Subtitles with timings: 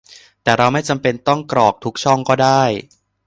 [0.43, 2.61] แต่เราไม่จำเป็นต้องกรอกทุกช่องก็ได้